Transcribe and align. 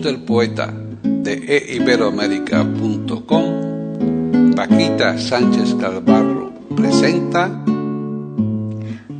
Del 0.00 0.20
poeta 0.20 0.72
de 1.02 1.74
eiberoamérica.com, 1.74 4.54
Paquita 4.54 5.18
Sánchez 5.18 5.74
Calvarro 5.74 6.52
presenta 6.74 7.62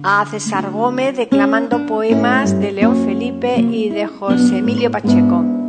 a 0.02 0.26
César 0.26 0.70
Gómez 0.70 1.16
declamando 1.16 1.86
poemas 1.86 2.58
de 2.58 2.72
León 2.72 3.04
Felipe 3.04 3.60
y 3.60 3.90
de 3.90 4.06
José 4.06 4.58
Emilio 4.58 4.90
Pacheco. 4.90 5.61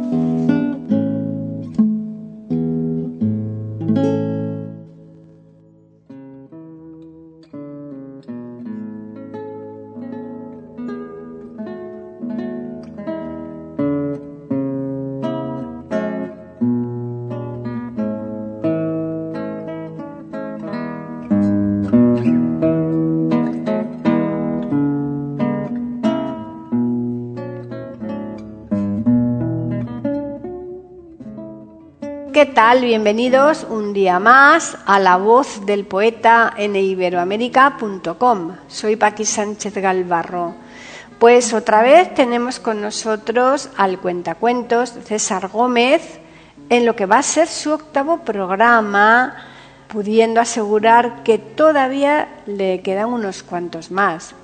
¿Qué 32.43 32.51
tal? 32.51 32.81
Bienvenidos 32.81 33.65
un 33.69 33.93
día 33.93 34.19
más 34.19 34.77
a 34.85 34.99
La 34.99 35.15
Voz 35.15 35.65
del 35.65 35.85
Poeta 35.85 36.53
en 36.57 36.75
iberoamérica.com. 36.75 38.57
Soy 38.67 38.97
Paqui 38.97 39.23
Sánchez 39.23 39.73
Galvarro. 39.75 40.53
Pues 41.19 41.53
otra 41.53 41.81
vez 41.81 42.13
tenemos 42.13 42.59
con 42.59 42.81
nosotros 42.81 43.69
al 43.77 43.97
cuentacuentos 43.97 44.93
César 45.05 45.47
Gómez 45.47 46.19
en 46.67 46.85
lo 46.85 46.97
que 46.97 47.05
va 47.05 47.19
a 47.19 47.23
ser 47.23 47.47
su 47.47 47.71
octavo 47.71 48.25
programa, 48.25 49.37
pudiendo 49.87 50.41
asegurar 50.41 51.23
que 51.23 51.37
todavía 51.37 52.27
le 52.45 52.81
quedan 52.81 53.07
unos 53.07 53.41
cuantos 53.41 53.89
más. 53.89 54.35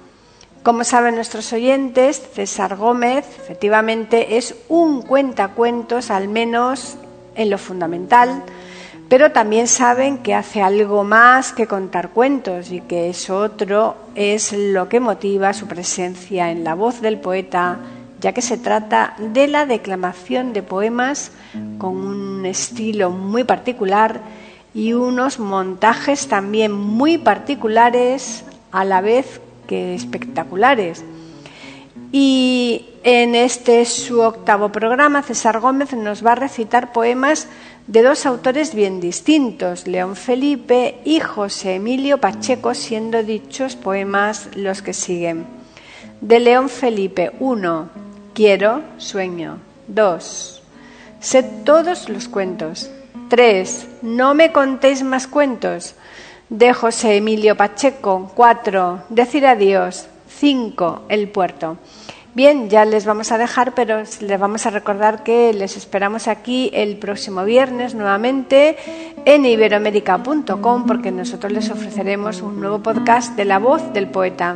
Como 0.63 0.85
saben 0.85 1.15
nuestros 1.15 1.51
oyentes, 1.51 2.23
César 2.33 2.77
Gómez 2.77 3.25
efectivamente 3.39 4.37
es 4.37 4.55
un 4.69 5.01
cuentacuentos 5.01 6.09
al 6.11 6.29
menos 6.29 6.97
en 7.39 7.49
lo 7.49 7.57
fundamental, 7.57 8.43
pero 9.07 9.31
también 9.31 9.67
saben 9.67 10.19
que 10.19 10.35
hace 10.35 10.61
algo 10.61 11.03
más 11.03 11.53
que 11.53 11.65
contar 11.65 12.09
cuentos 12.09 12.71
y 12.71 12.81
que 12.81 13.09
eso 13.09 13.37
otro 13.39 13.95
es 14.13 14.53
lo 14.53 14.87
que 14.89 14.99
motiva 14.99 15.53
su 15.53 15.67
presencia 15.67 16.51
en 16.51 16.63
la 16.63 16.75
voz 16.75 17.01
del 17.01 17.17
poeta, 17.17 17.79
ya 18.19 18.33
que 18.33 18.41
se 18.41 18.57
trata 18.57 19.15
de 19.17 19.47
la 19.47 19.65
declamación 19.65 20.53
de 20.53 20.61
poemas 20.61 21.31
con 21.77 21.95
un 21.95 22.45
estilo 22.45 23.09
muy 23.09 23.45
particular 23.45 24.19
y 24.73 24.93
unos 24.93 25.39
montajes 25.39 26.27
también 26.27 26.71
muy 26.73 27.17
particulares 27.17 28.43
a 28.71 28.83
la 28.83 29.01
vez 29.01 29.41
que 29.65 29.95
espectaculares. 29.95 31.03
Y 32.11 32.87
en 33.03 33.35
este 33.35 33.85
su 33.85 34.21
octavo 34.21 34.71
programa, 34.71 35.21
César 35.21 35.59
Gómez 35.59 35.93
nos 35.93 36.25
va 36.25 36.31
a 36.31 36.35
recitar 36.35 36.91
poemas 36.91 37.47
de 37.85 38.03
dos 38.03 38.25
autores 38.25 38.75
bien 38.75 38.99
distintos, 38.99 39.87
León 39.87 40.15
Felipe 40.15 40.99
y 41.05 41.19
José 41.19 41.75
Emilio 41.75 42.19
Pacheco, 42.19 42.73
siendo 42.73 43.23
dichos 43.23 43.75
poemas 43.75 44.49
los 44.55 44.81
que 44.81 44.93
siguen. 44.93 45.45
De 46.21 46.39
León 46.39 46.69
Felipe, 46.69 47.31
1. 47.39 47.89
Quiero, 48.33 48.81
sueño. 48.97 49.59
2. 49.87 50.61
Sé 51.19 51.43
todos 51.43 52.09
los 52.09 52.27
cuentos. 52.27 52.91
3. 53.29 53.87
No 54.01 54.33
me 54.33 54.51
contéis 54.51 55.03
más 55.03 55.27
cuentos. 55.27 55.95
De 56.49 56.73
José 56.73 57.17
Emilio 57.17 57.55
Pacheco, 57.55 58.31
4. 58.35 59.03
Decir 59.09 59.45
adiós. 59.45 60.07
5. 60.29 61.03
El 61.09 61.29
puerto. 61.29 61.77
Bien, 62.35 62.69
ya 62.69 62.85
les 62.85 63.05
vamos 63.05 63.31
a 63.31 63.37
dejar, 63.37 63.73
pero 63.73 64.03
les 64.21 64.39
vamos 64.39 64.65
a 64.65 64.69
recordar 64.69 65.23
que 65.23 65.51
les 65.51 65.75
esperamos 65.75 66.27
aquí 66.27 66.69
el 66.73 66.97
próximo 66.97 67.43
viernes 67.43 67.95
nuevamente 67.95 68.77
en 69.25 69.45
iberoamérica.com 69.45 70.85
porque 70.85 71.11
nosotros 71.11 71.51
les 71.51 71.69
ofreceremos 71.71 72.41
un 72.41 72.59
nuevo 72.59 72.79
podcast 72.83 73.35
de 73.35 73.45
la 73.45 73.57
voz 73.57 73.91
del 73.93 74.07
poeta. 74.07 74.55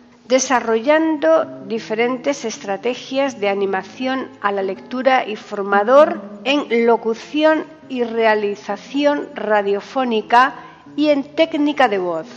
desarrollando 0.31 1.43
diferentes 1.67 2.45
estrategias 2.45 3.41
de 3.41 3.49
animación 3.49 4.29
a 4.39 4.53
la 4.53 4.63
lectura 4.63 5.27
y 5.27 5.35
formador 5.35 6.21
en 6.45 6.85
locución 6.85 7.65
y 7.89 8.05
realización 8.05 9.27
radiofónica 9.35 10.53
y 10.95 11.09
en 11.09 11.35
técnica 11.35 11.89
de 11.89 11.97
voz. 11.97 12.27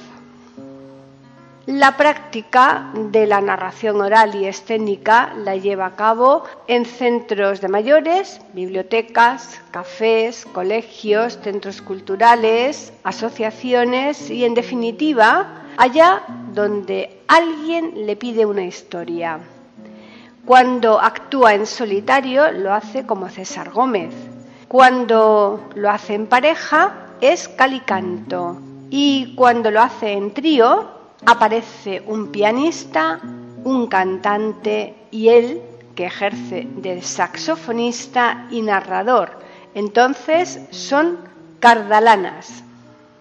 La 1.66 1.96
práctica 1.96 2.90
de 3.12 3.28
la 3.28 3.40
narración 3.40 4.00
oral 4.00 4.34
y 4.34 4.46
escénica 4.46 5.32
la 5.36 5.54
lleva 5.54 5.86
a 5.86 5.94
cabo 5.94 6.42
en 6.66 6.86
centros 6.86 7.60
de 7.60 7.68
mayores, 7.68 8.40
bibliotecas, 8.54 9.60
cafés, 9.70 10.46
colegios, 10.52 11.38
centros 11.44 11.80
culturales, 11.80 12.92
asociaciones 13.04 14.30
y, 14.30 14.44
en 14.44 14.54
definitiva, 14.54 15.63
allá 15.76 16.22
donde 16.52 17.22
alguien 17.28 18.06
le 18.06 18.16
pide 18.16 18.46
una 18.46 18.64
historia. 18.64 19.40
Cuando 20.44 21.00
actúa 21.00 21.54
en 21.54 21.66
solitario 21.66 22.52
lo 22.52 22.72
hace 22.74 23.06
como 23.06 23.28
César 23.28 23.70
Gómez. 23.70 24.14
Cuando 24.68 25.68
lo 25.74 25.90
hace 25.90 26.14
en 26.14 26.26
pareja 26.26 27.08
es 27.20 27.48
calicanto. 27.48 28.60
Y 28.90 29.34
cuando 29.36 29.70
lo 29.70 29.80
hace 29.80 30.12
en 30.12 30.34
trío 30.34 30.90
aparece 31.24 32.02
un 32.06 32.30
pianista, 32.30 33.20
un 33.64 33.86
cantante 33.86 34.94
y 35.10 35.28
él 35.28 35.62
que 35.94 36.06
ejerce 36.06 36.66
de 36.76 37.00
saxofonista 37.00 38.46
y 38.50 38.60
narrador. 38.62 39.30
Entonces 39.74 40.60
son 40.70 41.18
cardalanas. 41.60 42.62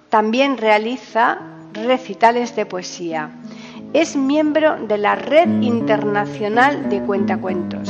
También 0.10 0.58
realiza 0.58 1.40
recitales 1.74 2.56
de 2.56 2.66
poesía. 2.66 3.32
Es 3.94 4.16
miembro 4.16 4.78
de 4.88 4.98
la 4.98 5.16
Red 5.16 5.62
Internacional 5.62 6.90
de 6.90 7.02
Cuentacuentos. 7.02 7.90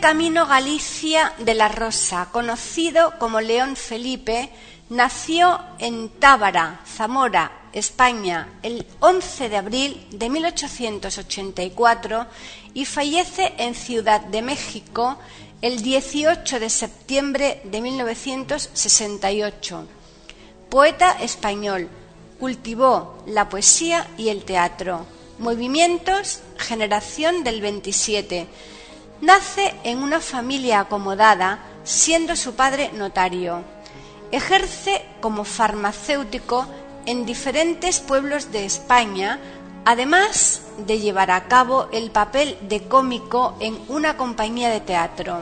Camino 0.00 0.46
Galicia 0.46 1.34
de 1.38 1.54
la 1.54 1.68
Rosa, 1.68 2.28
conocido 2.32 3.14
como 3.18 3.40
León 3.40 3.76
Felipe, 3.76 4.50
nació 4.88 5.60
en 5.78 6.08
Tábara, 6.08 6.80
Zamora, 6.86 7.68
España, 7.72 8.48
el 8.62 8.86
11 9.00 9.48
de 9.48 9.56
abril 9.56 10.06
de 10.10 10.30
1884 10.30 12.26
y 12.72 12.84
fallece 12.84 13.54
en 13.58 13.74
Ciudad 13.74 14.20
de 14.20 14.42
México 14.42 15.18
el 15.60 15.82
18 15.82 16.60
de 16.60 16.70
septiembre 16.70 17.60
de 17.64 17.80
1968. 17.80 19.88
Poeta 20.70 21.16
español, 21.20 21.88
cultivó 22.38 23.22
la 23.26 23.48
poesía 23.48 24.06
y 24.16 24.28
el 24.28 24.44
teatro. 24.44 25.06
Movimientos, 25.38 26.40
generación 26.58 27.42
del 27.44 27.60
27 27.60 28.46
Nace 29.20 29.74
en 29.84 30.02
una 30.02 30.20
familia 30.20 30.80
acomodada, 30.80 31.58
siendo 31.84 32.36
su 32.36 32.54
padre 32.54 32.90
notario. 32.92 33.62
Ejerce 34.32 35.04
como 35.20 35.44
farmacéutico 35.44 36.66
en 37.06 37.26
diferentes 37.26 38.00
pueblos 38.00 38.50
de 38.50 38.64
España, 38.64 39.38
además 39.84 40.62
de 40.78 40.98
llevar 40.98 41.30
a 41.30 41.46
cabo 41.46 41.88
el 41.92 42.10
papel 42.10 42.58
de 42.62 42.88
cómico 42.88 43.56
en 43.60 43.78
una 43.88 44.16
compañía 44.16 44.70
de 44.70 44.80
teatro. 44.80 45.40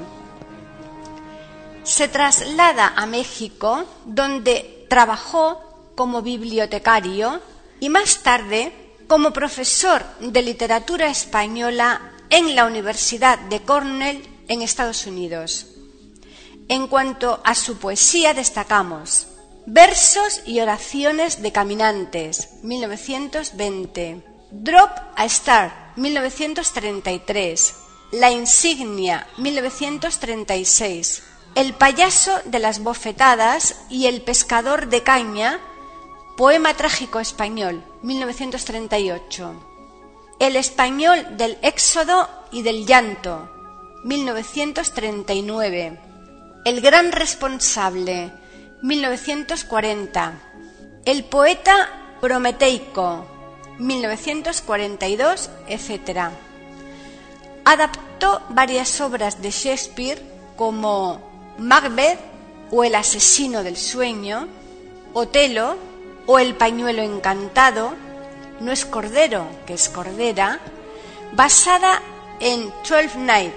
Se 1.85 2.09
traslada 2.09 2.93
a 2.95 3.07
México, 3.07 3.85
donde 4.05 4.87
trabajó 4.89 5.61
como 5.95 6.23
bibliotecario 6.23 7.41
y 7.81 7.89
más 7.89 8.23
tarde 8.23 8.73
como 9.09 9.33
profesor 9.33 10.05
de 10.21 10.43
literatura 10.43 11.09
española 11.09 12.12
en 12.33 12.57
la 12.57 12.65
Universidad 12.65 13.39
de 13.39 13.61
Cornell 13.61 14.27
en 14.49 14.63
Estados 14.63 15.07
Unidos. 15.07 15.67
En 16.67 16.87
cuanto 16.87 17.43
a 17.45 17.55
su 17.55 17.77
poesía 17.77 18.33
destacamos 18.33 19.27
Versos 19.67 20.41
y 20.47 20.59
oraciones 20.61 21.43
de 21.43 21.53
caminantes, 21.53 22.49
1920, 22.63 24.25
Drop 24.51 24.91
a 25.15 25.25
Star, 25.27 25.93
1933, 25.97 27.75
La 28.13 28.31
insignia, 28.33 29.29
1936, 29.37 31.23
El 31.55 31.75
payaso 31.75 32.41
de 32.47 32.59
las 32.59 32.83
bofetadas 32.83 33.85
y 33.91 34.07
El 34.07 34.23
pescador 34.23 34.89
de 34.89 35.03
caña, 35.03 35.61
Poema 36.37 36.75
trágico 36.75 37.21
español, 37.21 37.85
1938. 38.03 39.72
El 40.43 40.57
español 40.57 41.37
del 41.37 41.57
Éxodo 41.63 42.29
y 42.51 42.63
del 42.63 42.85
llanto, 42.85 43.49
1939. 44.03 46.01
El 46.65 46.81
gran 46.81 47.13
responsable, 47.13 48.33
1940. 48.83 50.33
El 51.05 51.23
poeta 51.27 52.17
prometeico, 52.21 53.25
1942, 53.79 55.49
etc. 55.69 56.31
Adaptó 57.65 58.43
varias 58.49 59.01
obras 59.01 59.41
de 59.41 59.53
Shakespeare 59.53 60.21
como 60.57 61.55
Macbeth 61.59 62.19
o 62.73 62.83
El 62.83 62.97
asesino 62.97 63.63
del 63.63 63.77
sueño, 63.77 64.49
Otelo 65.13 65.77
o 66.27 66.41
El 66.41 66.57
pañuelo 66.57 67.03
encantado, 67.03 67.95
no 68.63 68.73
es 68.73 68.85
cordero, 68.85 69.47
que 69.67 69.75
es 69.75 69.89
cordera, 69.89 70.61
basada 71.33 72.01
en 72.41 72.73
Twelfth 72.87 73.17
Night. 73.17 73.55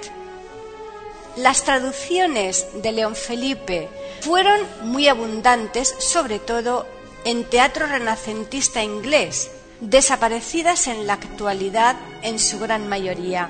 Las 1.38 1.64
traducciones 1.64 2.68
de 2.82 2.92
León 2.92 3.16
Felipe 3.16 3.90
fueron 4.22 4.60
muy 4.82 5.08
abundantes, 5.08 5.94
sobre 6.00 6.40
todo 6.40 6.88
en 7.26 7.44
teatro 7.44 7.88
renacentista 7.88 8.84
inglés, 8.84 9.52
desaparecidas 9.82 10.88
en 10.88 11.06
la 11.08 11.14
actualidad 11.14 11.96
en 12.22 12.40
su 12.40 12.60
gran 12.60 12.88
mayoría. 12.88 13.50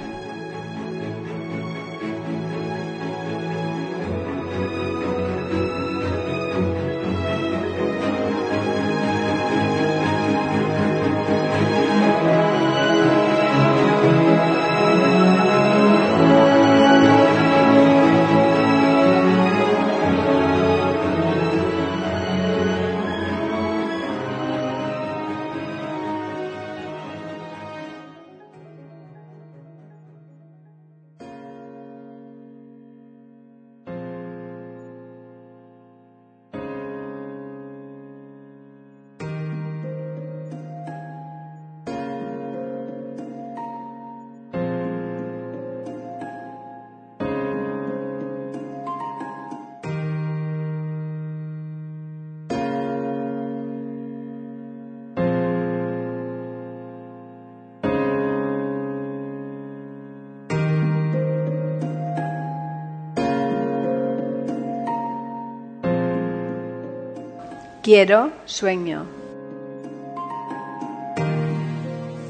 Quiero 67.85 68.31
sueño. 68.47 69.05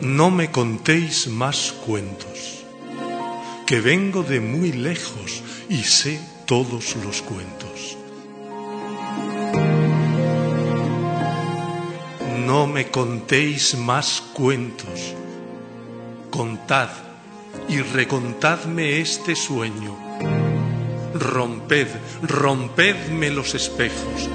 No 0.02 0.30
me 0.30 0.52
contéis 0.52 1.30
más 1.30 1.72
cuentos, 1.72 2.66
que 3.66 3.80
vengo 3.80 4.24
de 4.24 4.42
muy 4.42 4.74
lejos 4.74 5.42
y 5.70 5.78
sé 5.84 6.20
todos 6.46 6.98
los 6.98 7.22
cuentos. 7.22 7.96
No 12.46 12.68
me 12.68 12.92
contéis 12.92 13.78
más 13.78 14.22
cuentos, 14.34 15.14
contad 16.32 16.90
y 17.70 17.78
recontadme 17.78 19.00
este 19.00 19.38
sueño. 19.38 19.96
Romped, 21.14 21.88
rompedme 22.24 23.30
los 23.30 23.56
espejos 23.56 24.30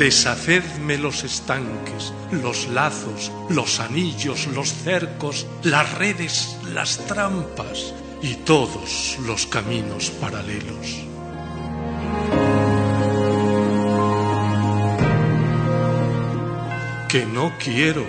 Deshacedme 0.00 0.96
los 0.96 1.24
estanques, 1.24 2.14
los 2.32 2.68
lazos, 2.68 3.30
los 3.50 3.80
anillos, 3.80 4.46
los 4.46 4.72
cercos, 4.72 5.46
las 5.62 5.92
redes, 5.92 6.56
las 6.72 7.04
trampas 7.06 7.92
y 8.22 8.36
todos 8.36 9.18
los 9.26 9.46
caminos 9.46 10.08
paralelos. 10.08 11.04
Que 17.06 17.26
no 17.26 17.52
quiero, 17.62 18.06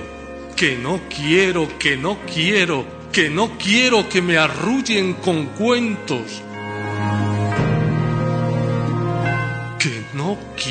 que 0.55 0.77
no 0.77 1.01
quiero, 1.09 1.77
que 1.77 1.97
no 1.97 2.19
quiero, 2.25 2.85
que 3.11 3.29
no 3.29 3.57
quiero 3.57 4.07
que 4.07 4.21
me 4.21 4.37
arrullen 4.37 5.15
con 5.15 5.47
cuentos. 5.47 6.41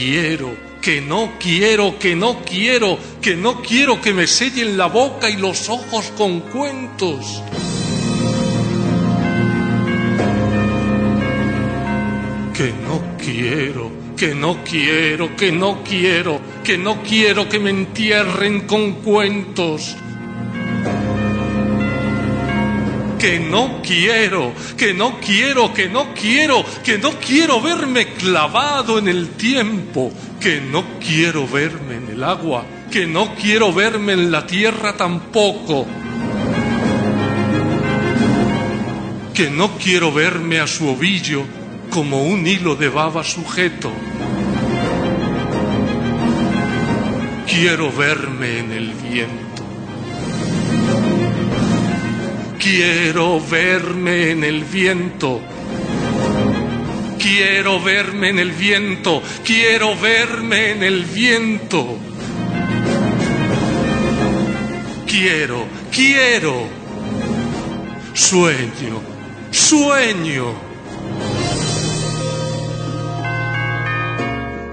Quiero, 0.01 0.57
que 0.81 1.03
no 1.03 1.33
quiero, 1.39 1.99
que 1.99 2.17
no 2.17 2.43
quiero, 2.43 2.99
que 3.21 3.37
no 3.37 3.61
quiero 3.61 4.01
que 4.01 4.15
me 4.15 4.27
sellen 4.27 4.79
la 4.79 4.87
boca 4.87 5.29
y 5.29 5.37
los 5.37 5.69
ojos 5.69 6.11
con 6.17 6.41
cuentos. 6.41 7.43
Que 12.55 12.73
no 12.89 13.03
quiero, 13.19 13.91
que 14.17 14.35
no 14.35 14.65
quiero, 14.65 15.37
que 15.37 15.53
no 15.53 15.85
quiero, 15.85 16.41
que 16.65 16.79
no 16.79 17.03
quiero 17.03 17.47
que 17.47 17.59
me 17.59 17.69
entierren 17.69 18.63
con 18.63 18.93
cuentos. 19.03 19.97
Que 23.21 23.39
no 23.39 23.83
quiero, 23.83 24.55
que 24.79 24.95
no 24.95 25.21
quiero, 25.21 25.75
que 25.75 25.91
no 25.91 26.15
quiero, 26.15 26.65
que 26.83 26.97
no 26.97 27.11
quiero 27.21 27.61
verme 27.61 28.15
clavado 28.15 28.99
en 28.99 29.09
el 29.09 29.31
tiempo, 29.33 30.11
que 30.41 30.61
no 30.61 30.99
quiero 30.99 31.47
verme 31.47 31.97
en 31.97 32.09
el 32.09 32.25
agua, 32.25 32.65
que 32.91 33.07
no 33.07 33.35
quiero 33.35 33.75
verme 33.75 34.15
en 34.15 34.33
la 34.33 34.47
tierra 34.47 34.97
tampoco. 34.97 35.87
Que 39.35 39.51
no 39.51 39.77
quiero 39.77 40.13
verme 40.13 40.59
a 40.61 40.67
su 40.67 40.89
ovillo 40.89 41.45
como 41.91 42.23
un 42.23 42.47
hilo 42.47 42.75
de 42.75 42.89
baba 42.89 43.23
sujeto. 43.23 43.93
Quiero 47.47 47.93
verme 47.93 48.61
en 48.61 48.73
el 48.73 48.93
viento. 48.93 49.50
Quiero 52.61 53.41
verme 53.41 54.33
en 54.33 54.45
el 54.45 54.65
viento. 54.65 55.41
Quiero 57.19 57.81
verme 57.81 58.29
en 58.29 58.39
el 58.39 58.53
viento. 58.53 59.23
Quiero 59.43 59.97
verme 59.97 60.73
en 60.73 60.83
el 60.83 61.05
viento. 61.05 61.99
Quiero, 65.07 65.67
quiero. 65.91 66.69
Sueño, 68.13 69.01
sueño. 69.51 70.55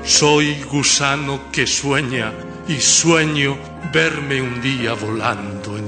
Soy 0.04 0.62
gusano 0.64 1.52
que 1.54 1.66
sueña 1.66 2.34
y 2.68 2.82
sueño 2.82 3.58
verme 3.94 4.42
un 4.42 4.62
día 4.62 4.94
volando 4.94 5.78
en 5.78 5.87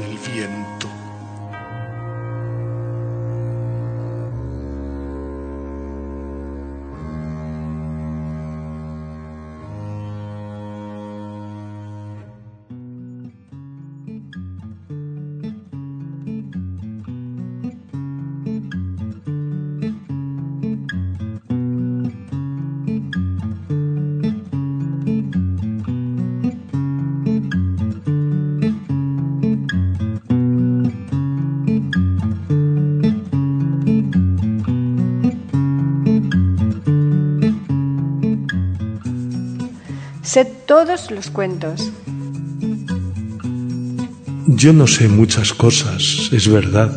todos 40.85 41.11
los 41.11 41.29
cuentos. 41.29 41.91
Yo 44.47 44.71
no 44.71 44.87
sé 44.87 45.09
muchas 45.09 45.51
cosas, 45.51 46.29
es 46.31 46.47
verdad. 46.47 46.89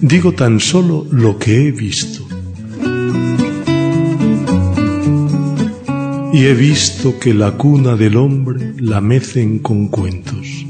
Digo 0.00 0.32
tan 0.32 0.60
solo 0.60 1.06
lo 1.10 1.38
que 1.38 1.68
he 1.68 1.72
visto. 1.72 2.26
Y 6.32 6.46
he 6.46 6.54
visto 6.54 7.18
que 7.18 7.34
la 7.34 7.50
cuna 7.52 7.96
del 7.96 8.16
hombre 8.16 8.72
la 8.78 9.02
mecen 9.02 9.58
con 9.58 9.88
cuentos. 9.88 10.63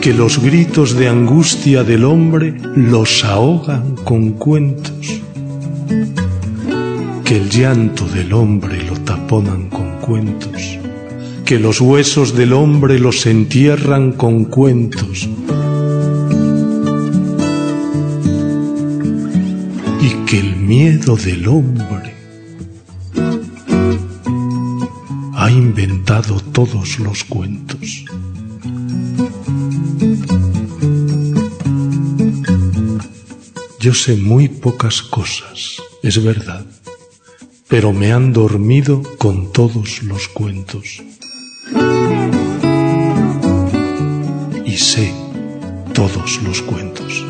Que 0.00 0.14
los 0.14 0.40
gritos 0.40 0.94
de 0.94 1.08
angustia 1.08 1.84
del 1.84 2.04
hombre 2.04 2.54
los 2.74 3.24
ahogan 3.24 3.96
con 3.96 4.32
cuentos. 4.32 5.20
Que 7.24 7.36
el 7.36 7.50
llanto 7.50 8.06
del 8.06 8.32
hombre 8.32 8.82
lo 8.84 8.94
taponan 9.00 9.68
con 9.68 9.98
cuentos. 10.00 10.78
Que 11.44 11.58
los 11.58 11.80
huesos 11.80 12.34
del 12.34 12.52
hombre 12.52 12.98
los 12.98 13.26
entierran 13.26 14.12
con 14.12 14.44
cuentos. 14.44 15.28
Y 20.00 20.10
que 20.26 20.40
el 20.40 20.56
miedo 20.56 21.16
del 21.16 21.48
hombre 21.48 22.14
ha 25.34 25.50
inventado 25.50 26.40
todos 26.40 26.98
los 26.98 27.24
cuentos. 27.24 28.04
Yo 33.80 33.94
sé 33.94 34.16
muy 34.16 34.48
pocas 34.48 35.02
cosas, 35.02 35.80
es 36.02 36.22
verdad, 36.24 36.66
pero 37.68 37.92
me 37.92 38.12
han 38.12 38.32
dormido 38.32 39.04
con 39.18 39.52
todos 39.52 40.02
los 40.02 40.26
cuentos. 40.26 41.00
Y 44.64 44.76
sé 44.76 45.14
todos 45.94 46.42
los 46.42 46.60
cuentos. 46.62 47.24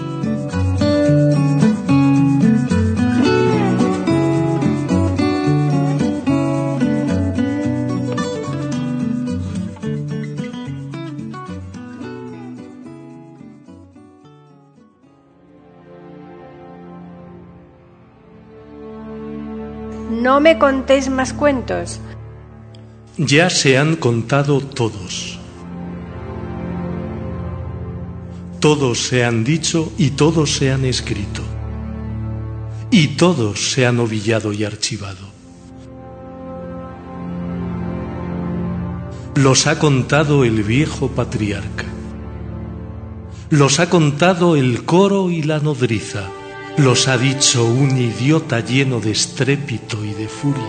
Contéis 20.56 21.10
más 21.10 21.34
cuentos. 21.34 22.00
Ya 23.18 23.50
se 23.50 23.76
han 23.76 23.96
contado 23.96 24.60
todos. 24.60 25.38
Todos 28.60 28.98
se 28.98 29.24
han 29.24 29.44
dicho 29.44 29.92
y 29.98 30.10
todos 30.10 30.54
se 30.54 30.70
han 30.72 30.84
escrito. 30.84 31.42
Y 32.90 33.16
todos 33.16 33.72
se 33.72 33.86
han 33.86 33.98
ovillado 33.98 34.52
y 34.52 34.64
archivado. 34.64 35.26
Los 39.34 39.66
ha 39.66 39.78
contado 39.78 40.44
el 40.44 40.62
viejo 40.62 41.08
patriarca. 41.08 41.84
Los 43.50 43.80
ha 43.80 43.90
contado 43.90 44.56
el 44.56 44.84
coro 44.84 45.30
y 45.30 45.42
la 45.42 45.58
nodriza. 45.58 46.28
Los 46.78 47.08
ha 47.08 47.18
dicho 47.18 47.64
un 47.64 47.98
idiota 47.98 48.60
lleno 48.60 49.00
de 49.00 49.10
estrépito 49.10 50.04
y 50.04 50.14
de 50.14 50.28
furia. 50.28 50.62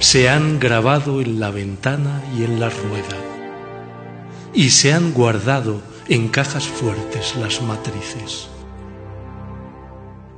Se 0.00 0.28
han 0.28 0.60
grabado 0.60 1.22
en 1.22 1.40
la 1.40 1.50
ventana 1.50 2.22
y 2.36 2.44
en 2.44 2.60
la 2.60 2.68
rueda. 2.68 3.16
Y 4.52 4.68
se 4.68 4.92
han 4.92 5.14
guardado 5.14 5.80
en 6.10 6.28
cajas 6.28 6.68
fuertes 6.68 7.36
las 7.36 7.62
matrices. 7.62 8.48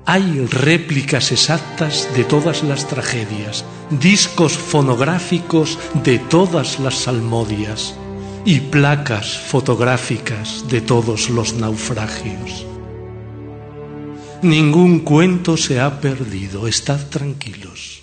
Hay 0.07 0.47
réplicas 0.47 1.33
exactas 1.33 2.09
de 2.15 2.23
todas 2.23 2.63
las 2.63 2.87
tragedias, 2.87 3.65
discos 3.91 4.53
fonográficos 4.53 5.81
de 6.05 6.21
todas 6.21 6.79
las 6.79 6.95
salmodias 6.95 7.97
y 8.45 8.61
placas 8.61 9.37
fotográficas 9.37 10.69
de 10.69 10.81
todos 10.81 11.29
los 11.29 11.55
naufragios. 11.55 12.67
Ningún 14.43 15.01
cuento 15.01 15.59
se 15.59 15.81
ha 15.81 16.01
perdido, 16.01 16.67
estad 16.67 16.99
tranquilos. 17.11 18.01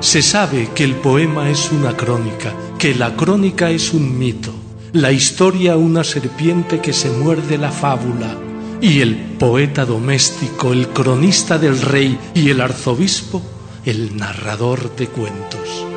Se 0.00 0.20
sabe 0.20 0.68
que 0.74 0.84
el 0.84 0.96
poema 0.96 1.48
es 1.48 1.72
una 1.72 1.96
crónica, 1.96 2.52
que 2.78 2.94
la 2.94 3.16
crónica 3.16 3.70
es 3.70 3.94
un 3.94 4.18
mito, 4.18 4.52
la 4.92 5.12
historia 5.12 5.78
una 5.78 6.04
serpiente 6.04 6.80
que 6.80 6.92
se 6.92 7.08
muerde 7.08 7.56
la 7.56 7.70
fábula, 7.72 8.36
y 8.82 9.00
el 9.00 9.16
poeta 9.38 9.86
doméstico, 9.86 10.74
el 10.74 10.88
cronista 10.88 11.56
del 11.56 11.80
rey 11.80 12.18
y 12.34 12.50
el 12.50 12.60
arzobispo, 12.60 13.40
el 13.86 14.14
narrador 14.14 14.94
de 14.96 15.06
cuentos. 15.06 15.89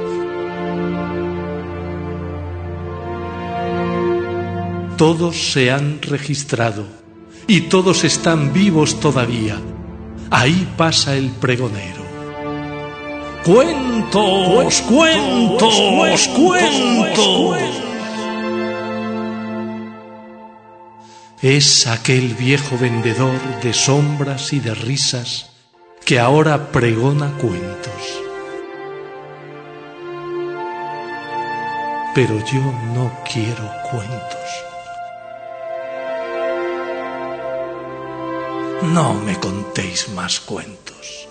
Todos 5.03 5.51
se 5.51 5.69
han 5.69 6.01
registrado 6.01 6.85
y 7.45 7.63
todos 7.63 8.05
están 8.05 8.53
vivos 8.53 9.01
todavía. 9.01 9.59
Ahí 10.31 10.65
pasa 10.77 11.17
el 11.17 11.29
pregonero. 11.29 12.01
Cuentos, 13.43 14.81
cuentos, 14.83 16.29
cuentos. 16.29 17.57
Es 21.41 21.85
aquel 21.85 22.35
viejo 22.35 22.77
vendedor 22.77 23.41
de 23.61 23.73
sombras 23.73 24.53
y 24.53 24.61
de 24.61 24.73
risas 24.73 25.49
que 26.05 26.17
ahora 26.17 26.71
pregona 26.71 27.29
cuentos. 27.39 28.21
Pero 32.15 32.39
yo 32.45 32.61
no 32.95 33.11
quiero 33.29 33.69
cuentos. 33.91 34.42
No 38.81 39.13
me 39.13 39.39
contéis 39.39 40.09
más 40.09 40.39
cuentos. 40.39 41.27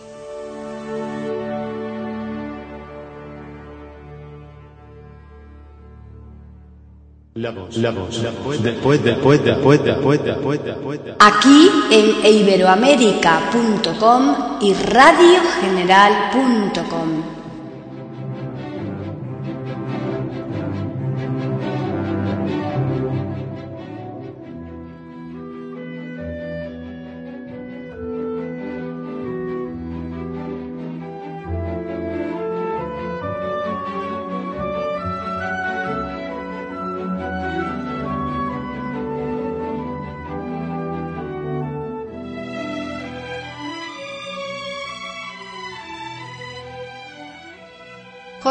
Aquí 11.18 11.70
en 11.90 12.26
iberoamérica.com 12.26 14.34
y 14.60 14.74
radiogeneral.com. 14.74 17.41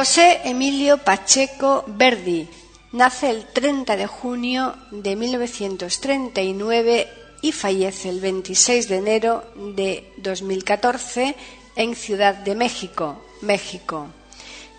José 0.01 0.41
Emilio 0.45 0.97
Pacheco 0.97 1.83
Verdi 1.85 2.49
nace 2.91 3.29
el 3.29 3.45
30 3.45 3.95
de 3.95 4.07
junio 4.07 4.75
de 4.89 5.15
1939 5.15 7.07
y 7.43 7.51
fallece 7.51 8.09
el 8.09 8.19
26 8.19 8.89
de 8.89 8.95
enero 8.95 9.43
de 9.55 10.11
2014 10.17 11.35
en 11.75 11.95
Ciudad 11.95 12.33
de 12.33 12.55
México, 12.55 13.21
México. 13.41 14.07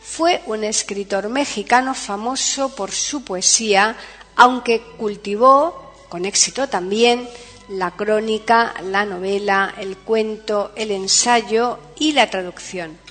Fue 0.03 0.43
un 0.47 0.65
escritor 0.65 1.29
mexicano 1.29 1.95
famoso 1.95 2.75
por 2.75 2.91
su 2.91 3.23
poesía, 3.23 3.95
aunque 4.35 4.83
cultivó, 4.99 5.93
con 6.09 6.25
éxito 6.25 6.69
también, 6.69 7.29
la 7.69 7.93
crónica, 7.93 8.75
la 8.83 9.05
novela, 9.05 9.73
el 9.79 9.99
cuento, 9.99 10.73
el 10.75 10.91
ensayo 10.91 11.79
y 11.97 12.11
la 12.11 12.29
traducción. 12.29 13.02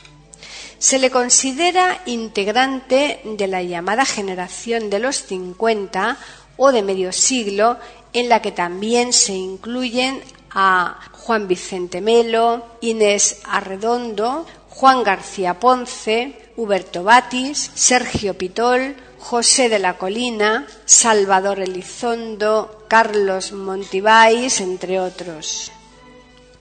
Se 0.81 0.97
le 0.97 1.11
considera 1.11 2.01
integrante 2.07 3.21
de 3.23 3.47
la 3.47 3.61
llamada 3.61 4.03
generación 4.03 4.89
de 4.89 4.97
los 4.97 5.17
50 5.27 6.17
o 6.57 6.71
de 6.71 6.81
medio 6.81 7.11
siglo, 7.11 7.77
en 8.13 8.29
la 8.29 8.41
que 8.41 8.51
también 8.51 9.13
se 9.13 9.33
incluyen 9.33 10.23
a 10.49 10.99
Juan 11.11 11.47
Vicente 11.47 12.01
Melo, 12.01 12.65
Inés 12.81 13.41
Arredondo, 13.45 14.47
Juan 14.69 15.03
García 15.03 15.59
Ponce, 15.59 16.49
Huberto 16.57 17.03
Batis, 17.03 17.69
Sergio 17.75 18.35
Pitol, 18.35 18.95
José 19.19 19.69
de 19.69 19.77
la 19.77 19.99
Colina, 19.99 20.65
Salvador 20.85 21.59
Elizondo, 21.59 22.85
Carlos 22.87 23.51
Montibáis, 23.51 24.59
entre 24.61 24.99
otros. 24.99 25.71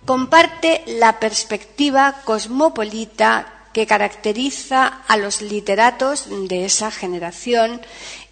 Comparte 0.05 0.83
la 0.87 1.19
perspectiva 1.19 2.21
cosmopolita 2.27 3.60
que 3.73 3.87
caracteriza 3.87 5.03
a 5.07 5.17
los 5.17 5.43
literatos 5.43 6.27
de 6.49 6.65
esa 6.65 6.91
generación 6.91 7.81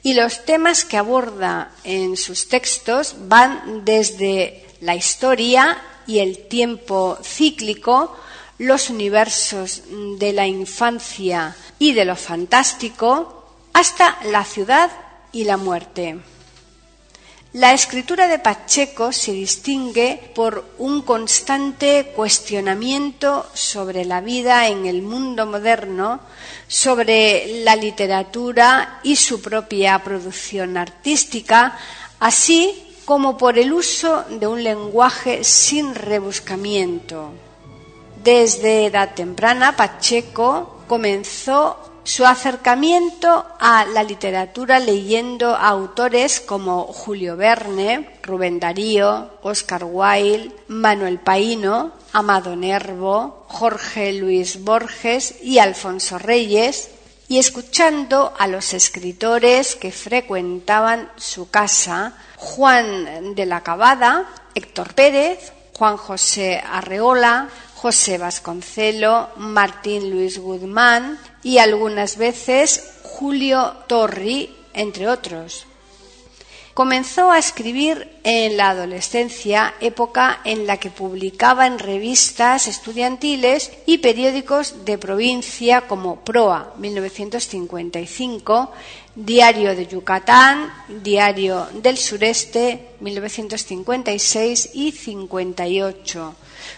y 0.03 0.14
los 0.14 0.44
temas 0.44 0.85
que 0.85 0.96
aborda 0.96 1.70
en 1.85 2.16
sus 2.16 2.48
textos 2.48 3.14
van 3.29 3.85
desde 3.85 4.66
la 4.81 4.94
historia 4.94 5.79
y 6.07 6.20
el 6.20 6.48
tiempo 6.48 7.18
cíclico, 7.22 8.16
los 8.59 8.90
universos 8.90 9.83
de 10.18 10.33
la 10.33 10.46
infancia 10.46 11.57
y 11.79 11.92
de 11.92 12.05
lo 12.05 12.16
fantástico, 12.16 13.44
hasta 13.72 14.18
la 14.24 14.44
ciudad 14.44 14.90
y 15.33 15.44
la 15.44 15.57
muerte. 15.57 16.18
La 17.54 17.72
escritura 17.72 18.28
de 18.28 18.38
Pacheco 18.38 19.11
se 19.11 19.32
distingue 19.32 20.32
por 20.34 20.66
un 20.76 21.00
constante 21.00 22.12
cuestionamiento 22.14 23.46
sobre 23.54 24.04
la 24.04 24.20
vida 24.20 24.68
en 24.68 24.84
el 24.84 25.00
mundo 25.00 25.46
moderno, 25.46 26.20
sobre 26.66 27.62
la 27.64 27.74
literatura 27.74 29.00
y 29.02 29.16
su 29.16 29.40
propia 29.40 29.98
producción 30.04 30.76
artística, 30.76 31.78
así 32.20 32.84
como 33.06 33.38
por 33.38 33.58
el 33.58 33.72
uso 33.72 34.26
de 34.28 34.46
un 34.46 34.62
lenguaje 34.62 35.42
sin 35.42 35.94
rebuscamiento. 35.94 37.32
Desde 38.22 38.84
edad 38.84 39.14
temprana, 39.14 39.74
Pacheco 39.74 40.82
comenzó 40.87 41.88
su 42.08 42.24
acercamiento 42.24 43.44
a 43.60 43.84
la 43.84 44.02
literatura 44.02 44.80
leyendo 44.80 45.54
a 45.54 45.68
autores 45.68 46.40
como 46.40 46.84
Julio 46.84 47.36
Verne, 47.36 48.16
Rubén 48.22 48.58
Darío, 48.58 49.32
Oscar 49.42 49.84
Wilde, 49.84 50.56
Manuel 50.68 51.18
Paino, 51.18 51.92
Amado 52.14 52.56
Nervo, 52.56 53.44
Jorge 53.48 54.14
Luis 54.14 54.64
Borges 54.64 55.34
y 55.42 55.58
Alfonso 55.58 56.18
Reyes, 56.18 56.88
y 57.28 57.38
escuchando 57.38 58.32
a 58.38 58.46
los 58.46 58.72
escritores 58.72 59.76
que 59.76 59.92
frecuentaban 59.92 61.10
su 61.16 61.50
casa, 61.50 62.14
Juan 62.36 63.34
de 63.34 63.44
la 63.44 63.62
Cabada, 63.62 64.30
Héctor 64.54 64.94
Pérez, 64.94 65.52
Juan 65.76 65.98
José 65.98 66.62
Arreola, 66.66 67.50
José 67.74 68.16
Vasconcelo, 68.16 69.28
Martín 69.36 70.10
Luis 70.10 70.38
Guzmán 70.38 71.18
y 71.48 71.56
algunas 71.56 72.18
veces 72.18 72.90
Julio 73.04 73.72
Torri, 73.87 74.54
entre 74.74 75.08
otros. 75.08 75.64
Comenzó 76.74 77.30
a 77.30 77.38
escribir 77.38 78.20
en 78.22 78.58
la 78.58 78.68
adolescencia, 78.68 79.72
época 79.80 80.42
en 80.44 80.66
la 80.66 80.76
que 80.76 80.90
publicaba 80.90 81.66
en 81.66 81.78
revistas 81.78 82.68
estudiantiles 82.68 83.72
y 83.87 83.96
periódicos 83.96 84.84
de 84.84 84.98
provincia 84.98 85.88
como 85.88 86.16
Proa 86.20 86.74
1955, 86.76 88.70
Diario 89.14 89.74
de 89.74 89.87
Yucatán, 89.87 90.70
Diario 91.02 91.66
del 91.72 91.96
Sureste 91.96 92.90
1956 93.00 94.72
y 94.74 94.92
58 94.92 96.34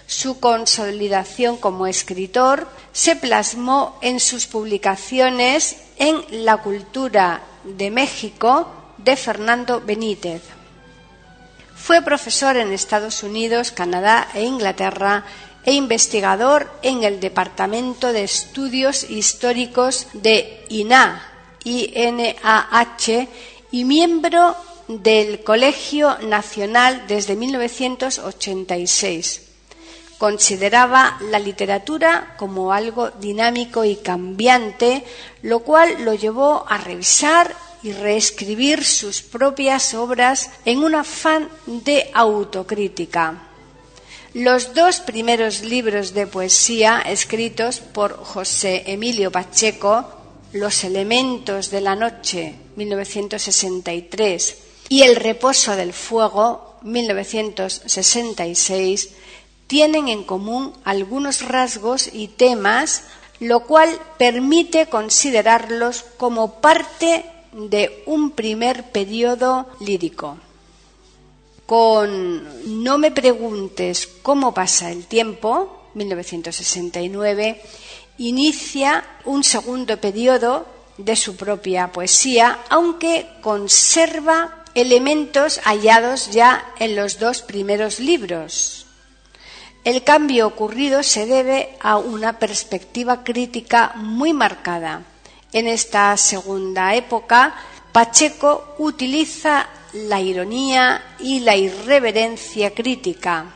su 0.06 0.40
consolidación 0.40 1.56
como 1.56 1.86
escritor 1.86 2.68
se 2.92 3.16
plasmó 3.16 3.98
en 4.02 4.20
sus 4.20 4.46
publicaciones 4.46 5.76
en 5.98 6.44
La 6.44 6.58
cultura 6.58 7.42
de 7.64 7.90
México 7.90 8.68
de 8.98 9.16
Fernando 9.16 9.80
Benítez. 9.80 10.42
Fue 11.74 12.02
profesor 12.02 12.56
en 12.56 12.72
Estados 12.72 13.22
Unidos, 13.22 13.72
Canadá 13.72 14.28
e 14.34 14.44
Inglaterra 14.44 15.24
e 15.64 15.72
investigador 15.72 16.70
en 16.82 17.04
el 17.04 17.20
Departamento 17.20 18.12
de 18.12 18.24
Estudios 18.24 19.08
Históricos 19.08 20.08
de 20.12 20.66
INAH, 20.68 21.22
INAH 21.64 23.28
y 23.70 23.84
miembro 23.84 24.56
del 24.88 25.44
Colegio 25.44 26.18
Nacional 26.18 27.04
desde 27.06 27.36
1986. 27.36 29.49
Consideraba 30.20 31.16
la 31.30 31.38
literatura 31.38 32.34
como 32.36 32.74
algo 32.74 33.10
dinámico 33.10 33.86
y 33.86 33.96
cambiante, 33.96 35.02
lo 35.40 35.60
cual 35.60 36.04
lo 36.04 36.12
llevó 36.12 36.66
a 36.68 36.76
revisar 36.76 37.56
y 37.82 37.92
reescribir 37.92 38.84
sus 38.84 39.22
propias 39.22 39.94
obras 39.94 40.50
en 40.66 40.84
un 40.84 40.94
afán 40.94 41.48
de 41.64 42.10
autocrítica. 42.12 43.48
Los 44.34 44.74
dos 44.74 45.00
primeros 45.00 45.62
libros 45.62 46.12
de 46.12 46.26
poesía 46.26 47.00
escritos 47.00 47.80
por 47.80 48.22
José 48.22 48.82
Emilio 48.88 49.32
Pacheco, 49.32 50.04
Los 50.52 50.84
elementos 50.84 51.70
de 51.70 51.80
la 51.80 51.96
noche, 51.96 52.56
1963, 52.76 54.58
y 54.90 55.00
El 55.00 55.16
reposo 55.16 55.76
del 55.76 55.94
fuego, 55.94 56.76
1966, 56.82 59.14
tienen 59.70 60.08
en 60.08 60.24
común 60.24 60.72
algunos 60.82 61.46
rasgos 61.46 62.10
y 62.12 62.26
temas, 62.26 63.04
lo 63.38 63.60
cual 63.60 63.88
permite 64.18 64.86
considerarlos 64.86 66.04
como 66.16 66.60
parte 66.60 67.24
de 67.52 68.02
un 68.06 68.32
primer 68.32 68.90
periodo 68.90 69.68
lírico. 69.78 70.38
Con 71.66 72.82
No 72.82 72.98
me 72.98 73.12
preguntes 73.12 74.08
cómo 74.22 74.52
pasa 74.52 74.90
el 74.90 75.06
tiempo, 75.06 75.86
1969, 75.94 77.62
inicia 78.18 79.04
un 79.24 79.44
segundo 79.44 79.98
periodo 79.98 80.66
de 80.98 81.14
su 81.14 81.36
propia 81.36 81.92
poesía, 81.92 82.58
aunque 82.70 83.28
conserva 83.40 84.64
elementos 84.74 85.60
hallados 85.62 86.32
ya 86.32 86.74
en 86.80 86.96
los 86.96 87.20
dos 87.20 87.42
primeros 87.42 88.00
libros. 88.00 88.86
El 89.84 90.04
cambio 90.04 90.46
ocurrido 90.46 91.02
se 91.02 91.26
debe 91.26 91.70
a 91.80 91.96
una 91.96 92.38
perspectiva 92.38 93.24
crítica 93.24 93.92
muy 93.96 94.32
marcada 94.32 95.04
en 95.52 95.66
esta 95.66 96.16
segunda 96.16 96.94
época, 96.94 97.54
Pacheco 97.92 98.74
utiliza 98.78 99.66
la 99.92 100.20
ironía 100.20 101.02
y 101.18 101.40
la 101.40 101.56
irreverencia 101.56 102.72
crítica. 102.72 103.46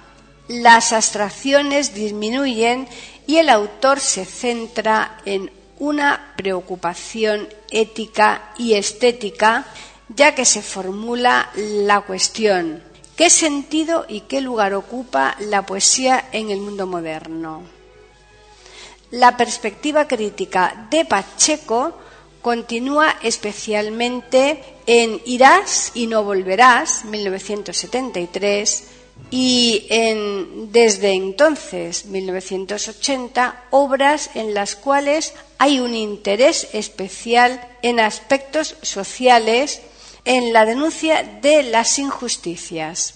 Las 0.49 0.93
abstracciones 0.93 1.95
disminuyen 1.95 2.89
y 3.29 3.37
el 3.37 3.49
autor 3.49 4.01
se 4.01 4.25
centra 4.25 5.19
en 5.25 5.53
una 5.79 6.35
preocupación 6.37 7.49
ética 7.71 8.53
y 8.59 8.75
estética, 8.75 9.67
ya 10.09 10.35
que 10.35 10.45
se 10.45 10.63
formula 10.63 11.51
la 11.55 12.01
cuestión 12.01 12.83
¿qué 13.17 13.31
sentido 13.31 14.07
y 14.09 14.21
qué 14.23 14.41
lugar 14.41 14.75
ocupa 14.75 15.37
la 15.41 15.67
poesía 15.67 16.29
en 16.33 16.51
el 16.51 16.61
mundo 16.61 16.87
moderno? 16.87 17.63
la 19.15 19.37
perspectiva 19.37 20.09
crítica 20.09 20.89
de 20.91 21.05
Pacheco 21.05 21.95
continúa 22.43 23.17
especialmente 23.23 24.63
en 24.87 25.21
Irás 25.25 25.93
y 25.95 26.09
no 26.09 26.25
volverás, 26.25 27.05
1973, 27.05 28.85
y 29.31 29.87
en 29.89 30.73
Desde 30.73 31.13
entonces, 31.13 32.07
1980, 32.07 33.67
obras 33.71 34.31
en 34.35 34.53
las 34.53 34.75
cuales 34.75 35.33
hay 35.59 35.79
un 35.79 35.95
interés 35.95 36.69
especial 36.73 37.61
en 37.83 38.01
aspectos 38.01 38.75
sociales, 38.83 39.81
en 40.25 40.53
la 40.53 40.65
denuncia 40.65 41.23
de 41.23 41.63
las 41.65 41.99
injusticias. 41.99 43.15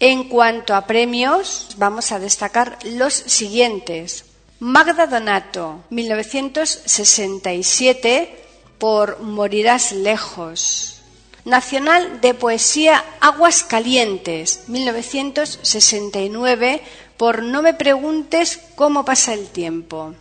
En 0.00 0.28
cuanto 0.28 0.74
a 0.74 0.86
premios, 0.86 1.68
vamos 1.76 2.10
a 2.12 2.18
destacar 2.18 2.78
los 2.84 3.12
siguientes. 3.12 4.24
Magda 4.58 5.06
Donato, 5.06 5.84
1967, 5.90 8.44
por 8.78 9.20
Morirás 9.20 9.92
lejos. 9.92 11.02
Nacional 11.44 12.20
de 12.20 12.34
Poesía 12.34 13.04
Aguas 13.20 13.62
Calientes, 13.62 14.64
1969, 14.68 16.82
por 17.16 17.42
No 17.42 17.62
me 17.62 17.74
preguntes 17.74 18.60
cómo 18.74 19.04
pasa 19.04 19.34
el 19.34 19.46
tiempo. 19.48 20.14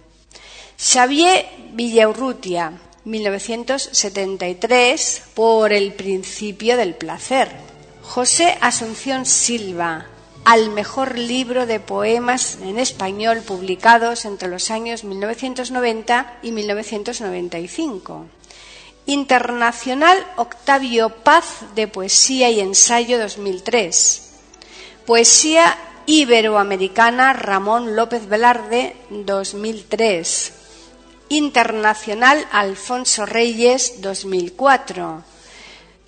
Xavier 0.77 1.47
Villaurrutia, 1.71 2.73
1973, 3.09 5.23
por 5.33 5.73
El 5.73 5.93
principio 5.93 6.77
del 6.77 6.93
placer. 6.93 7.49
José 8.03 8.55
Asunción 8.61 9.25
Silva, 9.25 10.05
al 10.45 10.69
mejor 10.69 11.17
libro 11.17 11.65
de 11.65 11.79
poemas 11.79 12.59
en 12.61 12.77
español 12.77 13.41
publicados 13.41 14.25
entre 14.25 14.47
los 14.47 14.69
años 14.69 15.03
1990 15.03 16.37
y 16.43 16.51
1995. 16.51 18.27
Internacional 19.07 20.23
Octavio 20.37 21.09
Paz 21.09 21.61
de 21.73 21.87
Poesía 21.87 22.51
y 22.51 22.59
Ensayo 22.59 23.17
2003. 23.17 24.33
Poesía 25.07 25.75
Iberoamericana 26.05 27.33
Ramón 27.33 27.95
López 27.95 28.29
Velarde 28.29 28.95
2003. 29.09 30.58
Internacional 31.29 32.45
Alfonso 32.51 33.25
Reyes 33.25 34.01
2004 34.01 35.23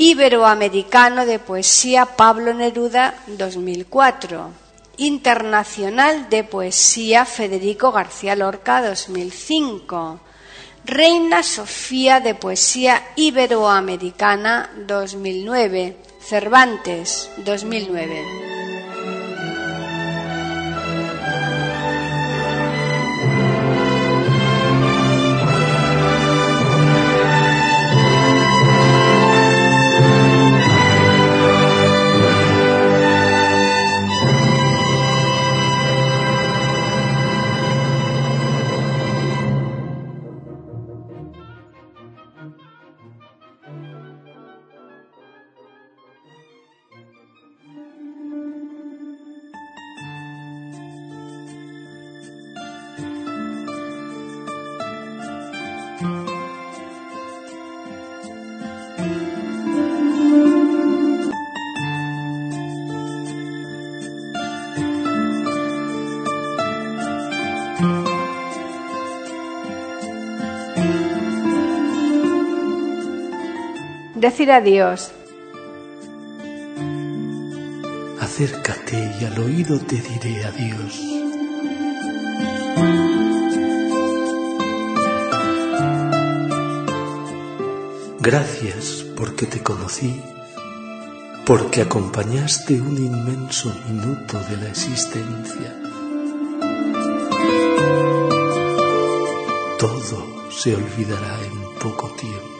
Iberoamericano 0.03 1.27
de 1.27 1.37
Poesía 1.37 2.17
Pablo 2.17 2.55
Neruda 2.55 3.13
2004, 3.27 4.49
Internacional 4.97 6.27
de 6.27 6.43
Poesía 6.43 7.23
Federico 7.25 7.91
García 7.91 8.35
Lorca 8.35 8.81
2005, 8.81 10.19
Reina 10.85 11.43
Sofía 11.43 12.19
de 12.19 12.33
Poesía 12.33 13.09
Iberoamericana 13.15 14.71
2009, 14.87 15.97
Cervantes 16.19 17.29
2009. 17.45 18.50
Decir 74.21 74.51
adiós. 74.51 75.11
Acércate 78.19 78.97
y 79.19 79.25
al 79.25 79.37
oído 79.39 79.79
te 79.79 79.95
diré 79.95 80.45
adiós. 80.45 80.93
Gracias 88.19 89.03
porque 89.17 89.47
te 89.47 89.63
conocí, 89.63 90.21
porque 91.43 91.81
acompañaste 91.81 92.79
un 92.79 92.97
inmenso 92.97 93.73
minuto 93.87 94.39
de 94.49 94.57
la 94.57 94.67
existencia. 94.69 95.69
Todo 99.79 100.51
se 100.51 100.75
olvidará 100.75 101.39
en 101.43 101.79
poco 101.79 102.07
tiempo. 102.09 102.50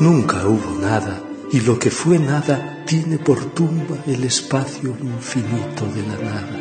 Nunca 0.00 0.46
hubo 0.46 0.80
nada, 0.80 1.20
y 1.50 1.60
lo 1.60 1.78
que 1.78 1.90
fue 1.90 2.18
nada 2.18 2.84
tiene 2.86 3.18
por 3.18 3.44
tumba 3.46 3.96
el 4.06 4.22
espacio 4.24 4.96
infinito 5.00 5.86
de 5.94 6.02
la 6.02 6.16
nada. 6.30 6.56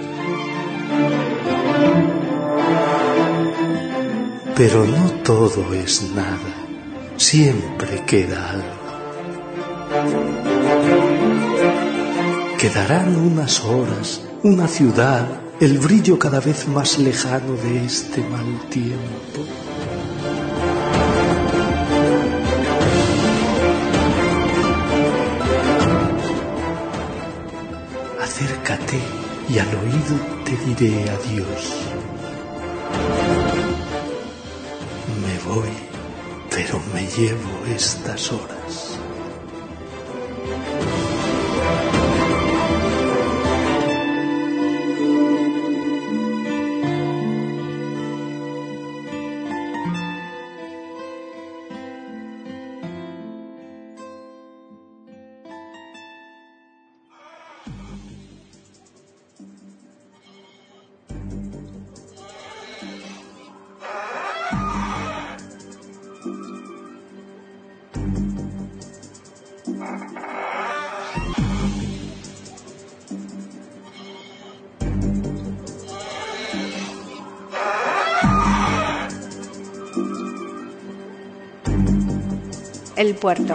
Pero 4.56 4.86
no 4.86 5.12
todo 5.24 5.74
es 5.74 6.12
nada, 6.16 6.52
siempre 7.16 8.04
queda 8.08 8.50
algo. 8.50 8.78
Quedarán 12.58 13.16
unas 13.16 13.64
horas, 13.64 14.22
una 14.42 14.68
ciudad, 14.68 15.28
el 15.60 15.78
brillo 15.78 16.18
cada 16.18 16.40
vez 16.40 16.68
más 16.68 16.98
lejano 16.98 17.54
de 17.54 17.86
este 17.86 18.22
mal 18.22 18.68
tiempo. 18.70 19.47
Y 29.50 29.60
al 29.60 29.68
oído 29.68 30.16
te 30.46 30.56
diré 30.66 31.10
adiós. 31.10 31.76
Me 35.22 35.54
voy, 35.54 35.70
pero 36.50 36.80
me 36.94 37.06
llevo 37.08 37.66
estas 37.76 38.32
horas. 38.32 38.87
El 82.98 83.14
puerto. 83.14 83.54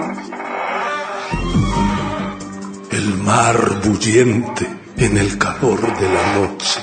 El 2.93 3.19
mar 3.19 3.81
bulliente 3.85 4.69
en 4.97 5.19
el 5.19 5.37
calor 5.37 5.81
de 5.99 6.09
la 6.09 6.37
noche. 6.37 6.81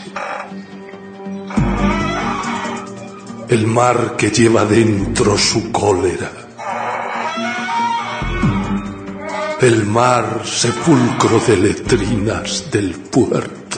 El 3.48 3.66
mar 3.66 4.18
que 4.18 4.30
lleva 4.30 4.66
dentro 4.66 5.38
su 5.38 5.72
cólera. 5.72 6.30
El 9.62 9.86
mar 9.86 10.42
sepulcro 10.44 11.40
de 11.40 11.56
letrinas 11.56 12.70
del 12.70 12.92
puerto. 12.92 13.78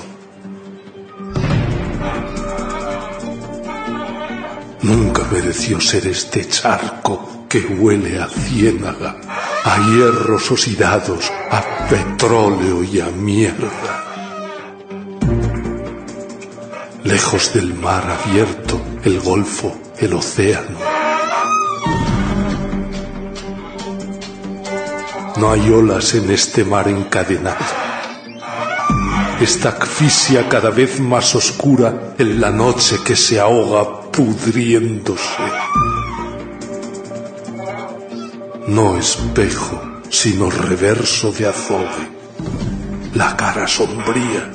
Nunca 4.82 5.24
mereció 5.32 5.80
ser 5.80 6.08
este 6.08 6.48
charco 6.48 7.31
que 7.52 7.60
huele 7.60 8.18
a 8.22 8.30
ciénaga, 8.30 9.18
a 9.66 9.78
hierros 9.90 10.50
oxidados, 10.52 11.30
a 11.52 11.62
petróleo 11.90 12.82
y 12.82 13.02
a 13.02 13.08
mierda. 13.08 13.94
Lejos 17.04 17.54
del 17.54 17.74
mar 17.74 18.06
abierto, 18.10 18.80
el 19.04 19.20
golfo, 19.20 19.78
el 19.98 20.14
océano. 20.14 20.80
No 25.36 25.52
hay 25.52 25.70
olas 25.72 26.14
en 26.14 26.32
este 26.32 26.64
mar 26.64 26.88
encadenado. 26.88 27.66
Esta 29.42 29.70
asfixia 29.70 30.48
cada 30.48 30.70
vez 30.70 31.02
más 31.02 31.36
oscura 31.36 32.14
en 32.18 32.40
la 32.40 32.50
noche 32.50 32.98
que 33.06 33.18
se 33.18 33.42
ahoga 33.42 34.10
pudriéndose. 34.10 35.91
No 38.76 38.98
espejo, 38.98 39.82
sino 40.10 40.50
reverso 40.50 41.34
de 41.34 41.46
azogue. 41.46 42.08
La 43.14 43.36
cara 43.36 43.68
sombría. 43.68 44.50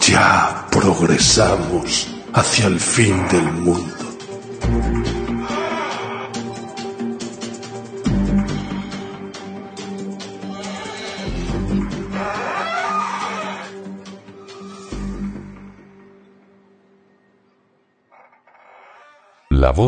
Ya 0.00 0.66
progresamos 0.70 2.08
hacia 2.32 2.68
el 2.68 2.80
fin 2.80 3.28
del 3.28 3.52
mundo. 3.52 4.00